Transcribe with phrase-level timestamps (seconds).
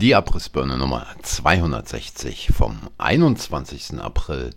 [0.00, 3.98] Die Abrissbirne Nummer 260 vom 21.
[3.98, 4.50] April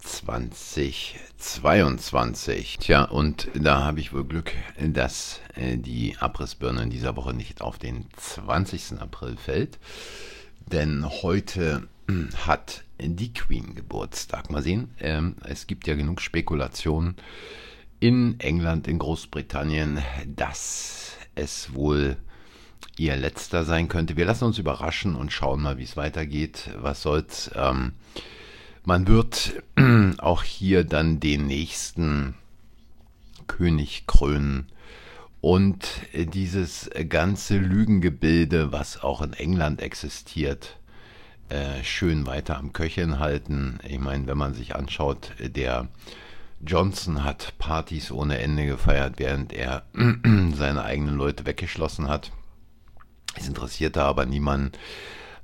[0.00, 2.76] 2022.
[2.78, 7.62] Tja, und da habe ich wohl Glück, dass äh, die Abrissbirne in dieser Woche nicht
[7.62, 9.00] auf den 20.
[9.00, 9.78] April fällt.
[10.70, 14.50] Denn heute hm, hat die Queen Geburtstag.
[14.50, 17.16] Mal sehen, ähm, es gibt ja genug Spekulationen
[17.98, 22.18] in England, in Großbritannien, dass es wohl
[22.96, 24.16] ihr letzter sein könnte.
[24.16, 26.70] Wir lassen uns überraschen und schauen mal, wie es weitergeht.
[26.80, 27.50] Was soll's?
[27.54, 27.92] Ähm,
[28.84, 29.62] man wird
[30.18, 32.34] auch hier dann den nächsten
[33.46, 34.66] König krönen.
[35.40, 40.76] Und dieses ganze Lügengebilde, was auch in England existiert,
[41.48, 43.78] äh, schön weiter am Köcheln halten.
[43.88, 45.88] Ich meine, wenn man sich anschaut, der
[46.64, 49.84] Johnson hat Partys ohne Ende gefeiert, während er
[50.54, 52.32] seine eigenen Leute weggeschlossen hat.
[53.36, 54.72] Es interessierte aber niemanden.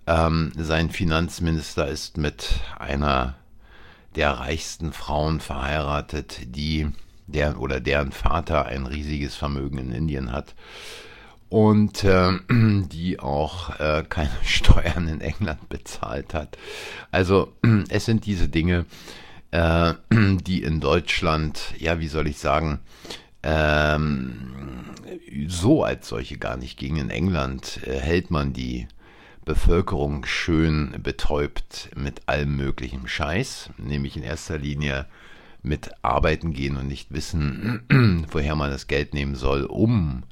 [0.06, 3.34] Ähm, sein Finanzminister ist mit einer
[4.14, 6.88] der reichsten Frauen verheiratet, die
[7.26, 10.54] der oder deren Vater ein riesiges Vermögen in Indien hat
[11.48, 16.56] und äh, die auch äh, keine Steuern in England bezahlt hat.
[17.10, 17.52] Also
[17.88, 18.86] es sind diese Dinge,
[19.50, 22.80] äh, die in Deutschland, ja, wie soll ich sagen,
[23.46, 24.84] ähm,
[25.46, 26.96] so als solche gar nicht gingen.
[26.96, 28.88] In England äh, hält man die
[29.44, 35.06] Bevölkerung schön betäubt mit allem möglichen Scheiß, nämlich in erster Linie
[35.62, 40.24] mit arbeiten gehen und nicht wissen, woher man das Geld nehmen soll, um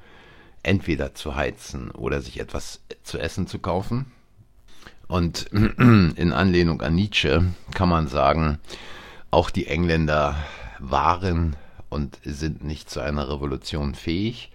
[0.65, 4.07] entweder zu heizen oder sich etwas zu essen zu kaufen.
[5.07, 8.59] Und in Anlehnung an Nietzsche kann man sagen,
[9.31, 10.37] auch die Engländer
[10.81, 11.55] waren
[11.95, 14.51] und sind nicht zu einer Revolution fähig.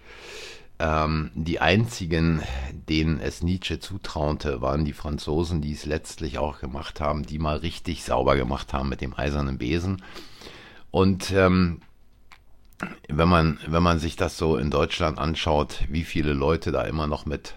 [0.78, 2.42] Ähm, die einzigen,
[2.88, 7.56] denen es Nietzsche zutraute, waren die Franzosen, die es letztlich auch gemacht haben, die mal
[7.56, 10.02] richtig sauber gemacht haben mit dem eisernen Besen.
[10.90, 11.80] Und ähm,
[13.08, 17.06] wenn man, wenn man sich das so in Deutschland anschaut, wie viele Leute da immer
[17.06, 17.54] noch mit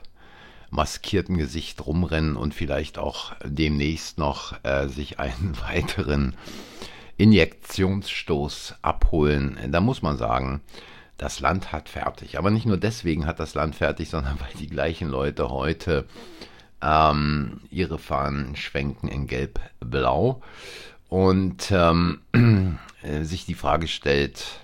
[0.70, 6.36] maskiertem Gesicht rumrennen und vielleicht auch demnächst noch äh, sich einen weiteren
[7.24, 10.60] Injektionsstoß abholen, da muss man sagen,
[11.18, 12.38] das Land hat fertig.
[12.38, 16.06] Aber nicht nur deswegen hat das Land fertig, sondern weil die gleichen Leute heute
[16.82, 20.42] ähm, ihre Fahnen schwenken in Gelb-Blau
[21.08, 22.20] und ähm,
[23.22, 24.60] sich die Frage stellt,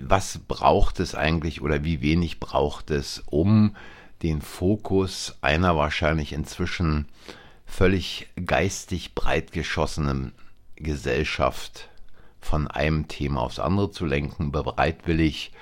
[0.00, 3.74] was braucht es eigentlich oder wie wenig braucht es, um
[4.22, 7.08] den Fokus einer wahrscheinlich inzwischen
[7.66, 10.32] völlig geistig breit geschossenen
[10.78, 11.88] Gesellschaft
[12.40, 15.52] von einem Thema aufs andere zu lenken, bereitwillig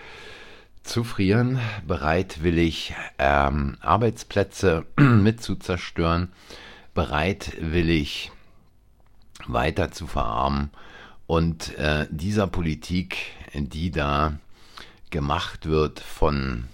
[0.83, 6.33] zu frieren, bereitwillig ähm, Arbeitsplätze mit zu zerstören,
[6.95, 8.31] bereitwillig
[9.47, 10.71] weiter zu verarmen.
[11.27, 13.17] Und äh, dieser Politik,
[13.53, 14.39] die da
[15.11, 16.69] gemacht wird von,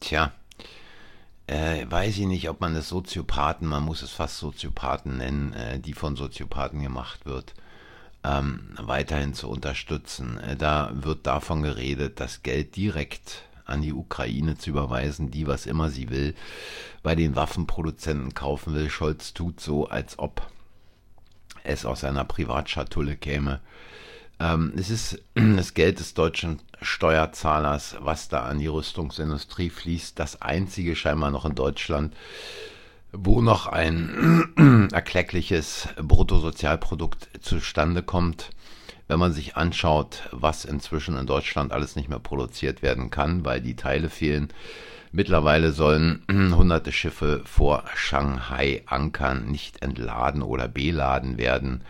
[0.00, 0.32] tja,
[1.48, 5.80] äh, weiß ich nicht, ob man es Soziopathen, man muss es fast Soziopathen nennen, äh,
[5.80, 7.54] die von Soziopathen gemacht wird,
[8.24, 10.38] ähm, weiterhin zu unterstützen.
[10.38, 15.66] Äh, da wird davon geredet, das Geld direkt an die Ukraine zu überweisen, die was
[15.66, 16.34] immer sie will,
[17.02, 18.88] bei den Waffenproduzenten kaufen will.
[18.88, 20.42] Scholz tut so, als ob
[21.64, 23.60] es aus seiner Privatschatulle käme.
[24.38, 30.42] Ähm, es ist das Geld des deutschen Steuerzahlers, was da an die Rüstungsindustrie fließt, das
[30.42, 32.14] einzige scheinbar noch in Deutschland,
[33.12, 38.50] wo noch ein erkleckliches Bruttosozialprodukt zustande kommt,
[39.08, 43.60] wenn man sich anschaut, was inzwischen in Deutschland alles nicht mehr produziert werden kann, weil
[43.60, 44.48] die Teile fehlen.
[45.12, 51.84] Mittlerweile sollen hunderte Schiffe vor Shanghai ankern, nicht entladen oder beladen werden,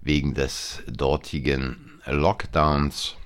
[0.00, 3.16] wegen des dortigen Lockdowns.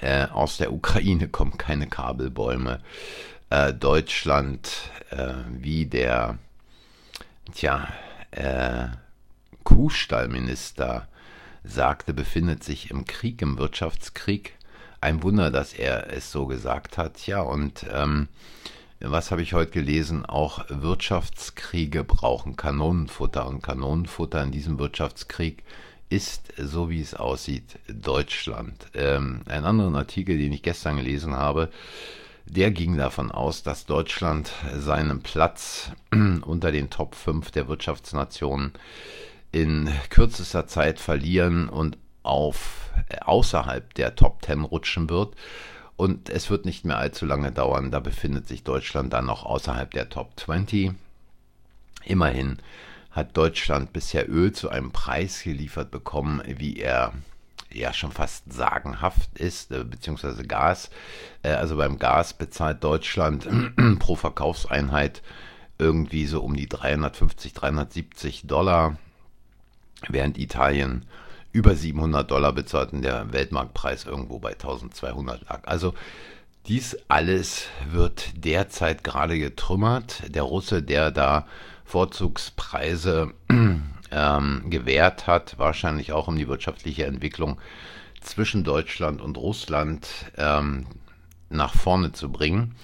[0.00, 2.80] Äh, aus der Ukraine kommen keine Kabelbäume.
[3.48, 6.38] Äh, Deutschland, äh, wie der,
[7.54, 7.88] tja,
[8.32, 8.88] äh,
[9.62, 11.06] Kuhstallminister
[11.62, 14.54] sagte, befindet sich im Krieg, im Wirtschaftskrieg.
[15.00, 17.26] Ein Wunder, dass er es so gesagt hat.
[17.26, 18.28] Ja, und ähm,
[18.98, 20.26] was habe ich heute gelesen?
[20.26, 25.62] Auch Wirtschaftskriege brauchen Kanonenfutter und Kanonenfutter in diesem Wirtschaftskrieg
[26.08, 28.86] ist, so wie es aussieht, Deutschland.
[28.94, 31.70] Ähm, ein anderen Artikel, den ich gestern gelesen habe,
[32.46, 38.72] der ging davon aus, dass Deutschland seinen Platz unter den Top 5 der Wirtschaftsnationen
[39.52, 45.34] in kürzester Zeit verlieren und auf äh, außerhalb der Top 10 rutschen wird.
[45.96, 49.90] Und es wird nicht mehr allzu lange dauern, da befindet sich Deutschland dann noch außerhalb
[49.90, 50.92] der Top 20.
[52.04, 52.58] Immerhin
[53.10, 57.12] hat Deutschland bisher Öl zu einem Preis geliefert bekommen, wie er
[57.78, 60.90] ja schon fast sagenhaft ist, äh, beziehungsweise Gas.
[61.42, 63.48] Äh, also beim Gas bezahlt Deutschland
[63.98, 65.22] pro Verkaufseinheit
[65.78, 68.96] irgendwie so um die 350, 370 Dollar,
[70.08, 71.04] während Italien
[71.52, 75.62] über 700 Dollar bezahlt und der Weltmarktpreis irgendwo bei 1200 lag.
[75.66, 75.94] Also
[76.66, 80.22] dies alles wird derzeit gerade getrümmert.
[80.34, 81.46] Der Russe, der da
[81.84, 83.32] Vorzugspreise
[84.16, 87.60] ähm, gewährt hat, wahrscheinlich auch um die wirtschaftliche Entwicklung
[88.22, 90.86] zwischen Deutschland und Russland ähm,
[91.50, 92.74] nach vorne zu bringen.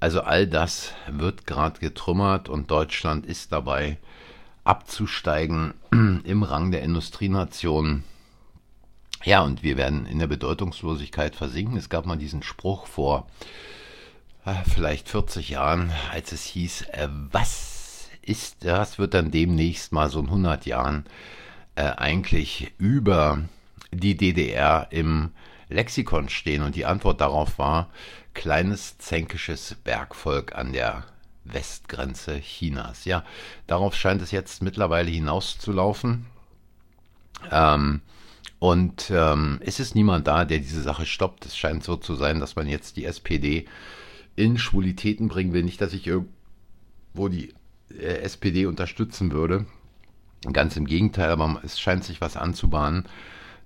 [0.00, 3.98] Also all das wird gerade getrümmert und Deutschland ist dabei
[4.64, 5.74] abzusteigen
[6.24, 8.04] im Rang der Industrienationen.
[9.24, 11.76] Ja, und wir werden in der Bedeutungslosigkeit versinken.
[11.76, 13.26] Es gab mal diesen Spruch vor
[14.46, 17.77] äh, vielleicht 40 Jahren, als es hieß, äh, was
[18.28, 21.04] ist, das wird dann demnächst mal so in 100 Jahren
[21.74, 23.42] äh, eigentlich über
[23.92, 25.30] die DDR im
[25.68, 26.62] Lexikon stehen.
[26.62, 27.90] Und die Antwort darauf war
[28.34, 31.04] kleines zänkisches Bergvolk an der
[31.44, 33.04] Westgrenze Chinas.
[33.04, 33.24] Ja,
[33.66, 36.26] darauf scheint es jetzt mittlerweile hinauszulaufen.
[37.50, 38.02] Ähm,
[38.58, 41.46] und ähm, es ist niemand da, der diese Sache stoppt.
[41.46, 43.66] Es scheint so zu sein, dass man jetzt die SPD
[44.36, 45.62] in Schwulitäten bringen will.
[45.62, 47.54] Nicht, dass ich irgendwo die
[47.90, 49.66] SPD unterstützen würde.
[50.52, 53.06] Ganz im Gegenteil, aber es scheint sich was anzubahnen,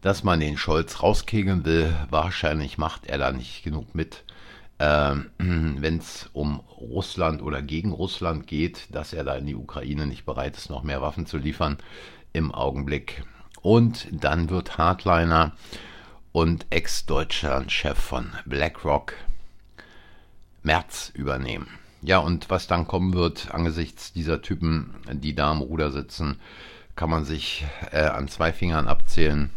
[0.00, 1.94] dass man den Scholz rauskegeln will.
[2.10, 4.24] Wahrscheinlich macht er da nicht genug mit,
[4.78, 10.06] äh, wenn es um Russland oder gegen Russland geht, dass er da in die Ukraine
[10.06, 11.78] nicht bereit ist, noch mehr Waffen zu liefern
[12.32, 13.24] im Augenblick.
[13.60, 15.52] Und dann wird Hardliner
[16.32, 19.14] und Ex-Deutschland-Chef von BlackRock
[20.62, 21.81] Merz übernehmen.
[22.04, 26.36] Ja, und was dann kommen wird angesichts dieser Typen, die da am Ruder sitzen,
[26.96, 29.50] kann man sich äh, an zwei Fingern abzählen.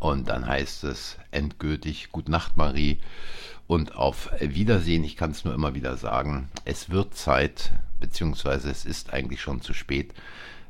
[0.00, 2.98] Und dann heißt es endgültig Gut Nacht, Marie.
[3.68, 8.84] Und auf Wiedersehen, ich kann es nur immer wieder sagen, es wird Zeit, beziehungsweise es
[8.84, 10.12] ist eigentlich schon zu spät,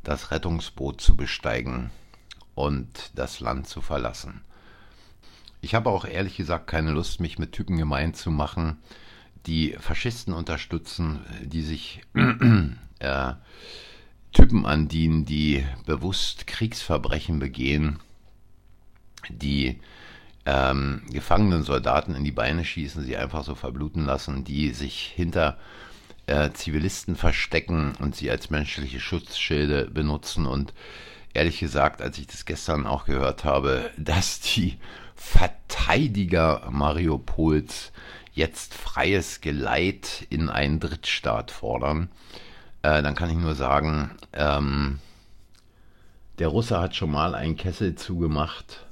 [0.05, 1.91] das Rettungsboot zu besteigen
[2.55, 4.43] und das Land zu verlassen.
[5.63, 8.79] Ich habe auch ehrlich gesagt keine Lust, mich mit Typen gemein zu machen,
[9.47, 12.03] die Faschisten unterstützen, die sich
[12.99, 13.33] äh,
[14.33, 18.01] Typen andienen, die bewusst Kriegsverbrechen begehen,
[19.29, 19.81] die
[20.45, 25.59] ähm, gefangenen Soldaten in die Beine schießen, sie einfach so verbluten lassen, die sich hinter
[26.27, 30.47] äh, Zivilisten verstecken und sie als menschliche Schutzschilde benutzen.
[30.47, 30.73] Und
[31.35, 34.79] ehrlich gesagt, als ich das gestern auch gehört habe, dass die
[35.15, 37.93] Verteidiger Mariupols
[38.37, 42.09] jetzt freies Geleit in einen Drittstaat fordern,
[42.83, 45.01] äh, dann kann ich nur sagen, ähm,
[46.39, 48.87] der Russe hat schon mal einen Kessel zugemacht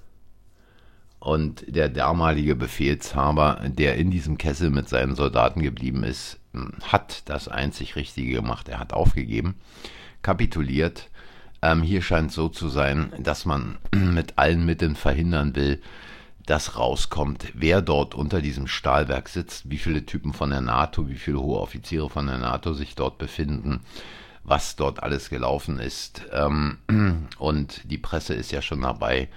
[1.20, 6.38] und der damalige Befehlshaber, der in diesem Kessel mit seinen Soldaten geblieben ist,
[6.82, 8.68] hat das einzig Richtige gemacht.
[8.68, 9.56] Er hat aufgegeben,
[10.22, 11.10] kapituliert.
[11.62, 15.80] Ähm, hier scheint so zu sein, dass man mit allen Mitteln verhindern will,
[16.46, 21.16] das rauskommt, wer dort unter diesem Stahlwerk sitzt, wie viele Typen von der NATO, wie
[21.16, 23.80] viele hohe Offiziere von der NATO sich dort befinden,
[24.42, 26.22] was dort alles gelaufen ist.
[26.32, 26.78] Ähm,
[27.38, 29.28] und die Presse ist ja schon dabei,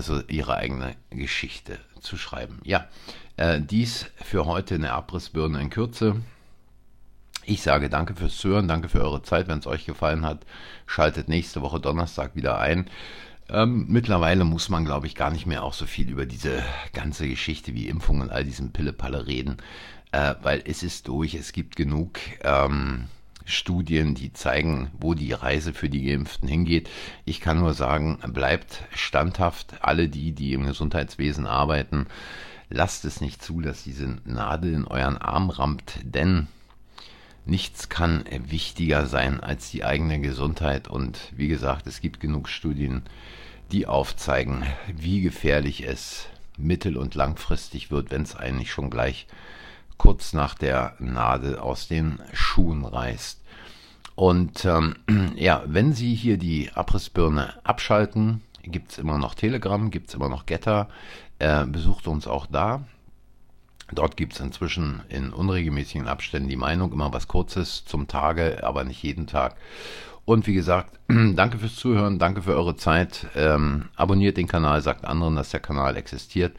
[0.00, 2.60] so ihre eigene Geschichte zu schreiben.
[2.64, 2.88] Ja,
[3.36, 6.16] äh, dies für heute eine Abrissbirne in Kürze.
[7.44, 9.48] Ich sage danke fürs Zuhören, danke für eure Zeit.
[9.48, 10.46] Wenn es euch gefallen hat,
[10.86, 12.88] schaltet nächste Woche Donnerstag wieder ein.
[13.54, 17.28] Ähm, mittlerweile muss man, glaube ich, gar nicht mehr auch so viel über diese ganze
[17.28, 19.58] Geschichte wie Impfung und all diesen Pillepalle reden,
[20.10, 21.34] äh, weil es ist durch.
[21.34, 23.04] Es gibt genug ähm,
[23.44, 26.90] Studien, die zeigen, wo die Reise für die Geimpften hingeht.
[27.24, 29.74] Ich kann nur sagen, bleibt standhaft.
[29.82, 32.06] Alle die, die im Gesundheitswesen arbeiten,
[32.70, 36.48] lasst es nicht zu, dass diese Nadel in euren Arm rammt, denn
[37.46, 40.88] nichts kann wichtiger sein als die eigene Gesundheit.
[40.88, 43.02] Und wie gesagt, es gibt genug Studien,
[43.72, 49.26] die aufzeigen, wie gefährlich es mittel- und langfristig wird, wenn es eigentlich schon gleich
[49.96, 53.40] kurz nach der Nadel aus den Schuhen reißt.
[54.14, 54.96] Und ähm,
[55.36, 60.28] ja, wenn Sie hier die Abrissbirne abschalten, gibt es immer noch Telegram, gibt es immer
[60.28, 60.88] noch Getter.
[61.38, 62.84] Äh, besucht uns auch da.
[63.92, 68.84] Dort gibt es inzwischen in unregelmäßigen Abständen die Meinung, immer was Kurzes zum Tage, aber
[68.84, 69.56] nicht jeden Tag.
[70.24, 73.26] Und wie gesagt, danke fürs Zuhören, danke für eure Zeit.
[73.36, 76.56] Ähm, abonniert den Kanal, sagt anderen, dass der Kanal existiert.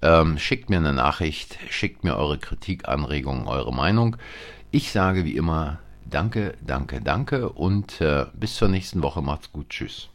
[0.00, 4.16] Ähm, schickt mir eine Nachricht, schickt mir eure Kritik, Anregungen, eure Meinung.
[4.70, 9.22] Ich sage wie immer Danke, danke, danke und äh, bis zur nächsten Woche.
[9.22, 9.70] Macht's gut.
[9.70, 10.08] Tschüss.